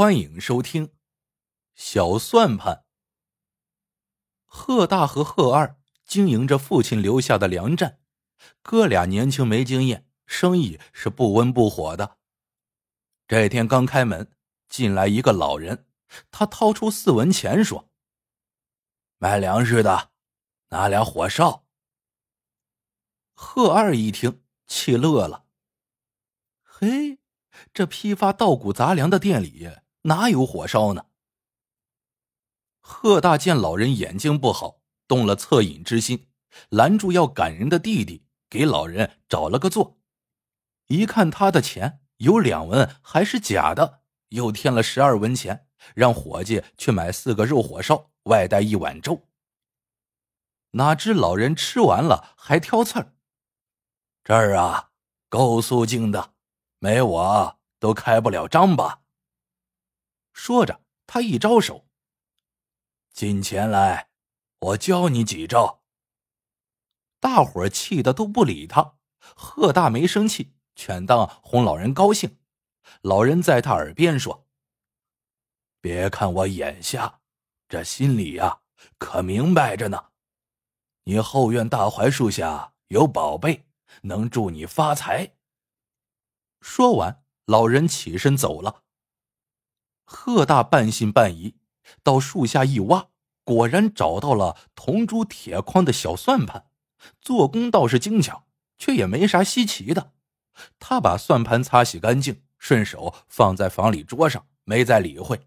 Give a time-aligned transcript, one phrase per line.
[0.00, 0.86] 欢迎收听
[1.74, 2.76] 《小算盘》。
[4.46, 8.00] 贺大和贺二经营着父亲留下的粮站，
[8.62, 12.16] 哥俩年轻没经验，生意是不温不火的。
[13.28, 14.32] 这天刚开门，
[14.70, 15.86] 进来一个老人，
[16.30, 17.90] 他掏出四文钱说
[19.20, 20.12] ：“卖粮食的，
[20.70, 21.66] 拿俩火烧。”
[23.36, 25.44] 贺二一听，气乐了
[26.64, 27.18] ：“嘿！”
[27.74, 29.68] 这批发稻谷杂粮的店里
[30.02, 31.06] 哪有火烧呢？
[32.80, 36.28] 贺大见老人眼睛不好，动了恻隐之心，
[36.70, 39.98] 拦住要赶人的弟弟，给老人找了个座。
[40.86, 44.00] 一看他的钱有两文还是假的，
[44.30, 49.28] 又添了十二文钱，让伙计去买四个肉火烧，外带一碗粥。
[50.72, 53.14] 哪知老人吃完了还挑刺儿
[54.24, 54.90] ：“这儿啊，
[55.28, 56.34] 够肃静的。”
[56.82, 58.99] 没我都开不了张吧。
[60.42, 61.86] 说着，他一招手
[63.12, 64.08] ：“进前来，
[64.58, 65.82] 我教你几招。”
[67.20, 68.96] 大伙儿气得都不理他。
[69.36, 72.38] 贺大没生气，全当哄老人高兴。
[73.02, 74.48] 老人在他耳边说
[75.78, 77.20] ：“别看我眼瞎，
[77.68, 78.62] 这心里呀
[78.96, 80.06] 可明白着呢。
[81.04, 83.66] 你后院大槐树下有宝贝，
[84.04, 85.34] 能助你发财。”
[86.62, 88.84] 说完，老人起身走了。
[90.12, 91.54] 贺大半信半疑，
[92.02, 93.06] 到树下一挖，
[93.44, 96.66] 果然找到了铜珠铁框的小算盘，
[97.20, 98.44] 做工倒是精巧，
[98.76, 100.12] 却也没啥稀奇的。
[100.80, 105.46] 他把算盘擦洗干净，顺手放在房里桌上，没再理会。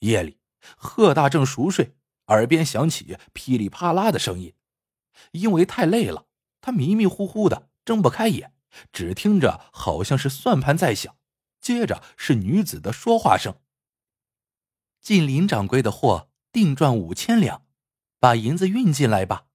[0.00, 0.38] 夜里，
[0.76, 1.96] 贺大正熟睡，
[2.26, 4.52] 耳边响起噼里啪啦的声音，
[5.32, 6.26] 因为太累了，
[6.60, 8.52] 他迷迷糊糊的睁不开眼。
[8.92, 11.16] 只听着好像是算盘在响，
[11.60, 13.60] 接着是女子的说话声
[15.00, 17.66] ：“进林掌柜的货，定赚五千两，
[18.18, 19.46] 把银子运进来吧。”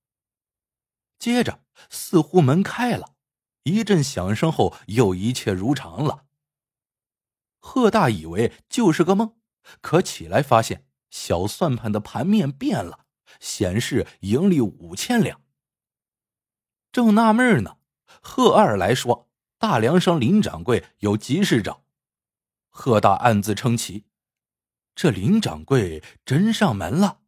[1.17, 3.15] 接着似乎门开了，
[3.63, 6.25] 一阵响声后又一切如常了。
[7.59, 9.37] 贺大以为就是个梦，
[9.81, 13.05] 可起来发现小算盘的盘面变了，
[13.39, 15.41] 显示盈利五千两。
[16.91, 17.77] 正纳闷呢。
[18.21, 21.83] 贺二来说：“大梁商林掌柜有急事找。”
[22.77, 24.03] 贺大暗自称奇
[24.93, 27.19] ：“这林掌柜真上门了。”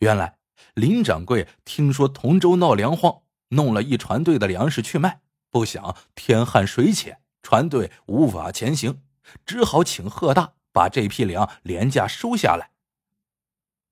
[0.00, 0.38] 原来
[0.72, 5.20] 林掌柜听说同州闹粮荒，弄了一船队的粮食去卖，
[5.50, 9.02] 不想天旱水浅，船队无法前行，
[9.44, 12.70] 只好请贺大把这批粮廉价收下来。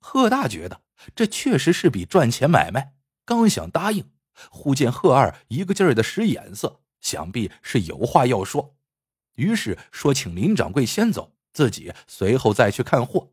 [0.01, 0.81] 贺大觉得
[1.15, 2.95] 这确实是笔赚钱买卖，
[3.27, 4.11] 刚想答应。
[4.51, 8.75] 忽见贺二一个劲儿的使眼色，想必是有话要说，
[9.41, 13.33] 于是说：“请林掌柜先走，自己随后再去看货。”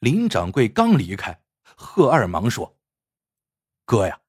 [0.00, 1.42] 林掌柜刚离开，
[1.76, 2.78] 贺二忙说
[3.84, 4.22] ：“哥呀，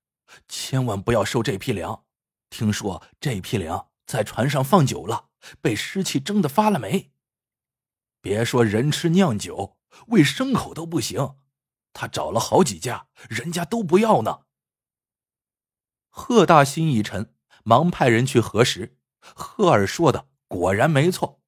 [0.49, 2.03] 千万不要收这批粮，
[2.49, 5.29] 听说这批粮在船上放久了，
[5.61, 7.13] 被湿气蒸得发了霉。
[8.19, 11.37] 别说人吃酿酒，喂牲口都不行。
[11.93, 14.41] 他找了好几家，人家都不要呢。”
[16.11, 18.98] 贺大心一沉，忙派人去核实。
[19.19, 21.39] 贺二说的果然没错。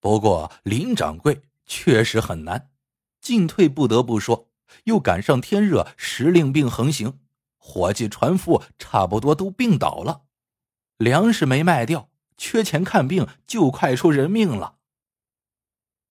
[0.00, 2.70] 不过林掌柜确实很难，
[3.20, 4.50] 进退不得不说，
[4.84, 7.20] 又赶上天热，时令病横行，
[7.56, 10.22] 伙计、船夫差不多都病倒了，
[10.96, 14.78] 粮食没卖掉，缺钱看病就快出人命了。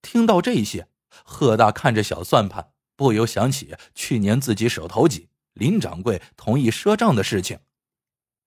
[0.02, 0.88] 听到这些，
[1.24, 5.28] 贺大看着小算盘，不由想起去年自己手头紧。
[5.54, 7.58] 林掌柜同意赊账的事情，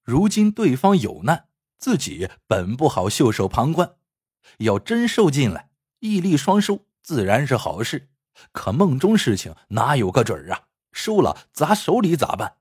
[0.02, 1.50] 如今对方有难，
[1.82, 3.98] 自己本不好袖手旁观。
[4.60, 8.10] 要真收进来，一利双收自然是好事。
[8.54, 10.68] 可梦中事情哪有个准儿啊？
[10.94, 12.56] 收了砸手里咋办？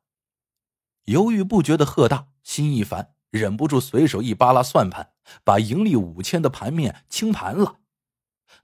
[1.05, 5.13] 犹豫不决的贺大心一烦，忍不住随手一扒拉算盘，
[5.45, 7.79] 把盈利五千的盘面清盘了。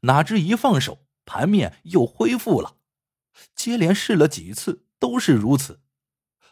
[0.00, 2.78] 哪知一放手，盘面又恢复了。
[3.54, 4.82] 接连试了几次。
[4.98, 5.82] 都是如此，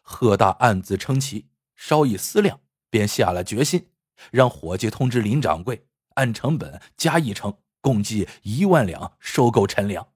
[0.03, 3.89] 贺大暗自称奇，稍一思量，便下了决心，
[4.31, 10.09] 让伙计通知林掌柜，按成本加一成，共计一万两收购陈粮。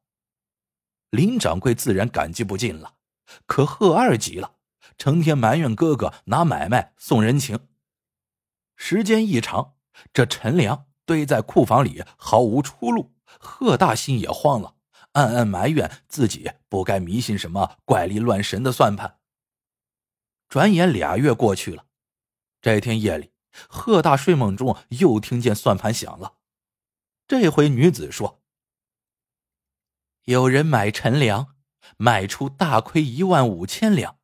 [1.10, 2.94] 林掌柜自然感激不尽了，
[3.46, 4.56] 可贺二急了，
[4.96, 7.68] 成天埋怨哥哥拿买卖送人情。
[8.76, 9.74] 时间一长，
[10.12, 14.76] 这陈粮堆在库房里毫无出路，贺大心也慌了。
[15.12, 19.18] 暗暗埋怨自己不该迷信什么怪力乱神的算盘。
[20.48, 21.86] 转眼俩月过去了，
[22.60, 23.32] 这天夜里，
[23.69, 26.34] 贺大睡梦中又听见算盘响了。
[27.26, 28.43] 这回女子说
[30.25, 31.56] ：“有人买陈粮，
[31.96, 34.19] 卖出大亏一万五千两，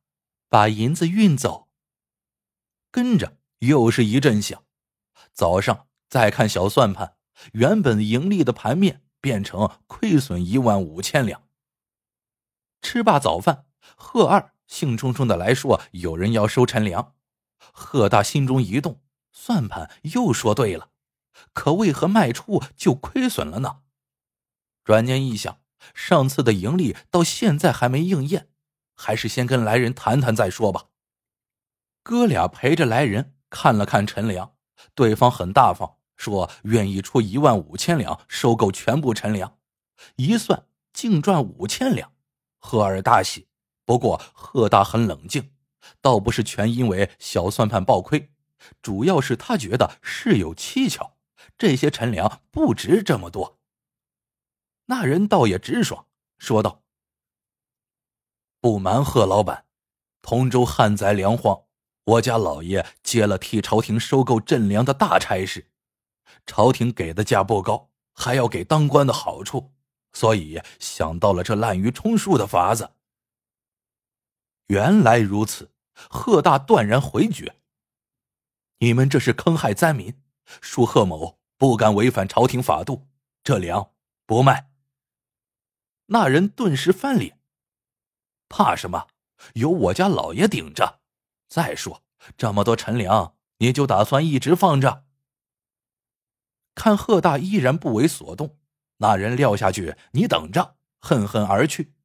[0.49, 1.69] 把银子运走。”
[2.91, 4.63] 跟着又是一阵响。
[5.33, 7.17] 早上再看小算盘，
[7.53, 11.43] 原本盈利的盘面变成亏损一万五千两。
[12.81, 13.65] 吃罢早饭，
[13.97, 17.13] 贺二兴冲冲的来说：“有人要收陈粮。”
[17.73, 19.01] 贺大心中一动，
[19.37, 20.91] 算盘又说对了，
[21.51, 23.81] 可为何卖出就亏损了呢？
[24.85, 25.59] 转念一想，
[25.93, 28.47] 上次的盈利到现在还没应验，
[28.95, 30.85] 还是先跟来人谈谈再说吧。
[32.01, 34.55] 哥俩陪着来人看了看陈粮，
[34.95, 39.59] 对方很大方，说愿意出一万五千两收购全部陈粮，
[40.15, 42.13] 一算净赚五千两，
[42.57, 43.49] 贺二大喜。
[43.85, 45.51] 不过贺大很冷静。
[46.01, 48.31] 倒不是全因为小算盘爆亏，
[48.81, 51.17] 主要是他觉得事有蹊跷，
[51.57, 53.59] 这些陈粮不值这么多。
[54.85, 56.07] 那人倒也直爽，
[56.37, 56.83] 说道
[58.61, 59.65] ：“不瞒贺老板，
[60.21, 61.63] 通州旱灾粮荒，
[62.03, 65.71] 我家老爷接了替朝廷收购赈粮的大差事，
[66.45, 69.73] 朝廷给的价不高，还要给当官的好处，
[70.13, 72.91] 所以想到了这滥竽充数的法子。
[74.67, 75.71] 原来如此。”
[76.09, 77.55] 贺大断然回绝
[78.85, 80.13] ：“你们这是坑害灾民，
[80.61, 83.07] 恕贺某不敢违反朝廷法度，
[83.43, 83.93] 这粮
[84.27, 84.69] 不卖。”
[86.05, 87.39] 那人顿时翻脸
[88.47, 89.07] ：“怕什么？
[89.55, 90.99] 有我家老爷顶着。
[91.47, 92.03] 再说
[92.37, 95.05] 这么多陈粮，你就打算一直放着？”
[96.75, 98.59] 看贺大依然不为所动，
[98.97, 101.95] 那人撂下句：“你等着！”恨恨而去。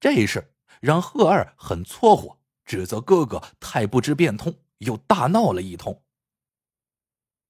[0.00, 2.38] 这事让贺二很搓火。
[2.64, 6.02] 指责哥哥太不知变通，又大闹了一通。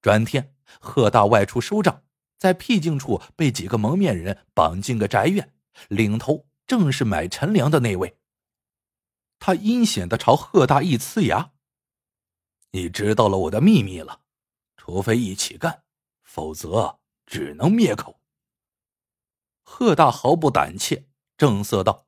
[0.01, 2.03] 转天，贺大外出收账，
[2.37, 5.53] 在僻静处被几个蒙面人绑进个宅院，
[5.89, 8.17] 领头正是买陈粮的那位。
[9.39, 11.51] 他阴险的朝贺大一呲牙
[12.71, 14.21] ：“你知道了我的秘密了，
[14.77, 15.83] 除非一起干，
[16.23, 18.19] 否则只能灭口。”
[19.63, 22.07] 贺大毫不胆怯，正色道：“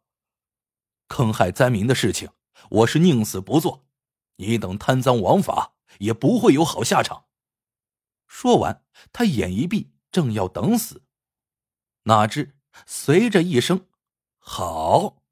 [1.07, 2.29] 坑害灾民的事情。”
[2.69, 3.85] 我是宁死不做，
[4.37, 7.25] 你等贪赃枉法也不会有好下场。
[8.27, 11.03] 说完，他眼一闭，正要等死，
[12.03, 13.87] 哪知随着一声
[14.39, 15.23] “好”，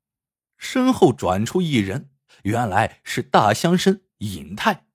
[0.57, 2.11] 身后转出一人，
[2.43, 4.87] 原来是大乡绅尹泰。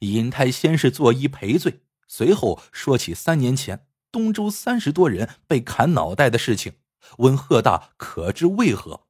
[0.00, 6.78] 尹泰先是作揖赔罪，随后说起三年前东周三十多人被砍脑袋的事情，
[7.18, 9.06] 问贺大可知为何？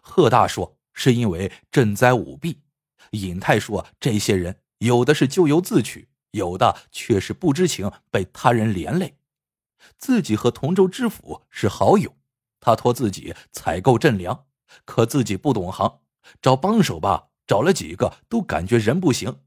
[0.00, 0.78] 贺大说。
[0.96, 2.62] 是因为赈灾舞弊，
[3.12, 9.16] 尹泰说，这些人有的是咎由自取，有的却是不知情被他人连累。
[9.98, 12.16] 自己和同州知府是好友，
[12.60, 14.46] 他托自己采购赈粮，
[14.84, 16.00] 可自己不懂行，
[16.40, 19.40] 找帮手吧，找了几个都感觉人不行。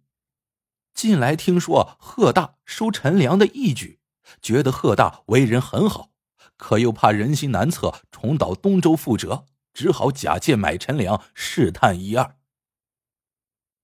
[0.93, 3.99] 近来听说贺大收陈粮的义举，
[4.41, 6.11] 觉得贺大为人很好，
[6.57, 9.45] 可又怕人心难测，重蹈东周覆辙。
[9.73, 12.37] 只好假借买陈粮试探一二。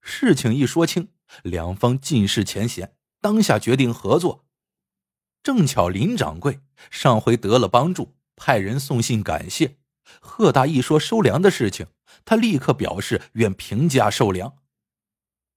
[0.03, 1.07] 事情一说清，
[1.43, 4.45] 两方尽释前嫌，当下决定合作。
[5.41, 6.59] 正巧林掌柜
[6.91, 9.77] 上回得了帮助，派人送信感谢。
[10.19, 11.87] 贺大一说收粮的事情，
[12.25, 14.57] 他立刻表示愿平价收粮。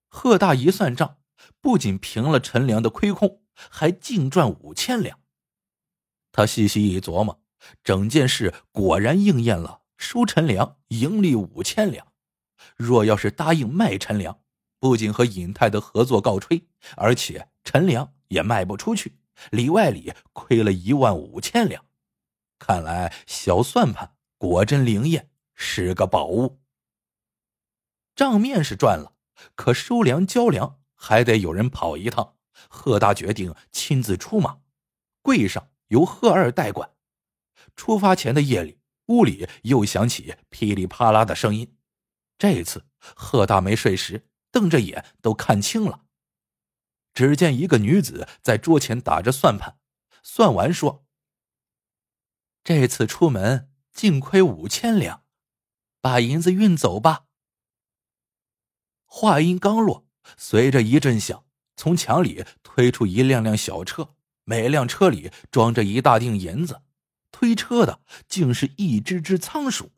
[0.09, 1.19] 贺大一算账，
[1.61, 5.19] 不仅平了陈粮的亏空，还净赚五千两。
[6.31, 7.43] 他细细一琢磨，
[7.83, 9.83] 整件事果然应验了。
[9.99, 12.07] 收陈粮盈利五千两，
[12.77, 14.41] 若要是答应卖陈粮，
[14.79, 19.19] 不仅和尹泰的合作告吹，而且陈粮也卖不出去，
[19.51, 21.85] 里外里亏了一万五千两。
[22.59, 26.61] 看来小算盘果真灵验，是个宝物。
[28.15, 29.13] 账面是赚了，
[29.55, 32.35] 可收粮交粮还得有人跑一趟。
[32.69, 34.61] 贺大决定亲自出马，
[35.21, 36.91] 柜上由贺二代管。
[37.75, 38.81] 出发前的夜里。
[39.09, 41.76] 屋里又响起噼里啪啦的声音，
[42.39, 46.05] 这次贺大没睡时，瞪着眼都看清了。
[47.15, 49.79] 只见一个女子在桌前打着算盘，
[50.23, 51.07] 算完说
[52.63, 55.25] ：“这次出门净亏五千两，
[56.03, 57.25] 把银子运走吧。”
[59.09, 64.15] 话音刚落，随着一阵响，从墙里推出一辆辆小车，
[64.45, 66.83] 每辆车里装着一大锭银子。
[67.31, 69.93] 推车的竟是一只只仓鼠。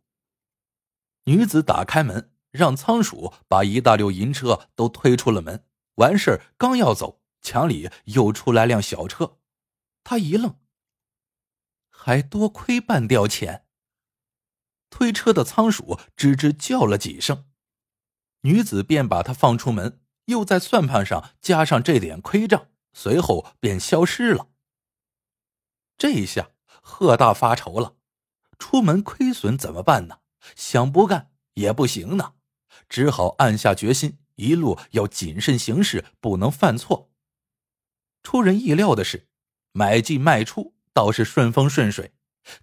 [1.29, 5.67] 女子打开门，让仓鼠把一大溜银车都推出了门。
[5.97, 9.37] 完事刚要走，墙里又出来辆小车。
[10.03, 10.59] 他一愣，
[11.91, 13.67] 还多亏半吊钱。
[14.89, 17.45] 推车的仓鼠吱吱叫了几声，
[18.41, 24.49] 女子便把他放出门，又在算盘上加上这点亏账，随后便消失了。
[25.99, 27.97] 这一下贺大发愁了，
[28.59, 30.21] 出门亏损怎么办呢？
[30.55, 32.35] 想不干也不行呢，
[32.89, 37.11] 只好暗下决心，一路要谨慎行事，不能犯错。
[38.23, 39.29] 出人意料的是，
[39.73, 42.13] 买进卖出倒是顺风顺水，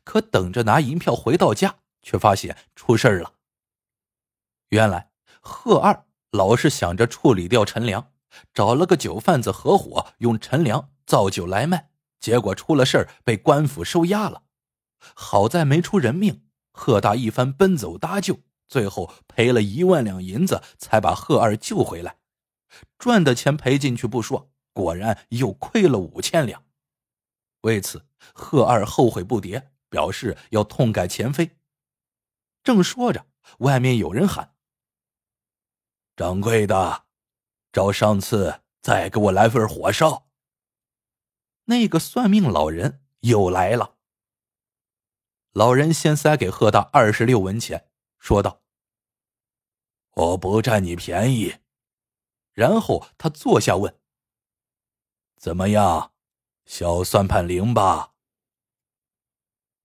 [0.03, 3.33] 可等着拿银票回到家，却发现出事了。
[4.69, 8.11] 原来贺二老是想着处理掉陈良，
[8.53, 11.89] 找了个酒贩子合伙用陈良造酒来卖，
[12.19, 14.43] 结果出了事儿，被官府收押了。
[14.97, 16.44] 好在没出人命。
[16.77, 22.17] 贺大一番奔走搭救，最后赔了一万两银子，才把贺二救回来。
[22.97, 26.63] 赚的钱赔进去不说，果然又亏了五千两。
[27.61, 31.57] 为此，贺二后悔不迭，表示要痛改前非。
[32.61, 33.25] 正说着，
[33.59, 34.55] 外面有人喊
[36.17, 37.05] ：“掌柜的，
[37.71, 40.27] 照上次再给我来份火烧。”
[41.65, 43.94] 那个算命老人又来了。
[45.55, 48.61] 老人先塞给贺大二十六文钱，说道
[50.11, 51.59] ：“我不占你便宜。”
[52.51, 53.97] 然后他坐下问
[55.39, 56.11] ：“怎么样，
[56.65, 58.15] 小算盘灵吧？”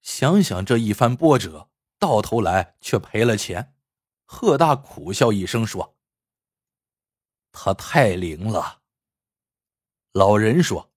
[0.03, 3.77] 想想这一番波折，到头来却赔了钱，
[4.25, 5.97] 贺大苦笑一声说
[7.53, 8.83] ：“他太灵了。”
[10.11, 10.91] 老人说：“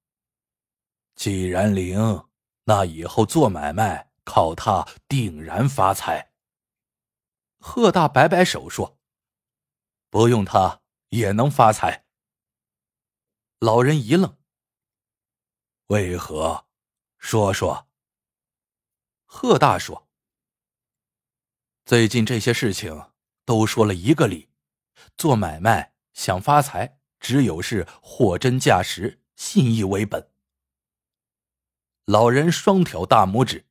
[1.14, 2.28] 既然灵，
[2.64, 6.32] 那以后做买卖。”靠他定然发财。
[7.58, 9.00] 贺大摆摆手说
[10.10, 12.06] ：“不用他也能发财。”
[13.60, 14.38] 老人一愣
[15.88, 16.68] ：“为何？
[17.18, 17.88] 说说。”
[19.26, 20.10] 贺大说
[21.86, 23.12] ：“最近这些事情
[23.46, 24.50] 都说了一个理，
[25.18, 30.32] 做买卖想发财，只有是货真价实、信义为本。”
[32.06, 33.66] 老人双挑大拇指。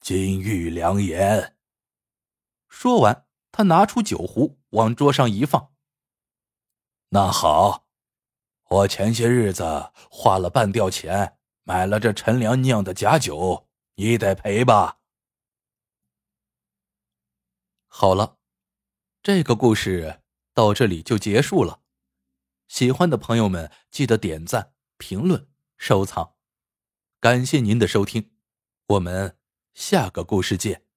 [0.00, 1.56] 金玉良言。
[2.68, 5.72] 说完，他拿出酒壶往桌上一放。
[7.10, 7.86] 那好，
[8.68, 15.00] 我前些日子花了半吊钱买了这陈良酿的假酒，你得赔吧。
[17.88, 18.38] 好了，
[19.22, 20.22] 这个故事
[20.54, 21.80] 到这里就结束了。
[22.68, 26.36] 喜欢的朋友们记得点赞、评论、收藏，
[27.18, 28.32] 感谢您的收听，
[28.86, 29.39] 我们。
[29.74, 30.89] 下个故事见。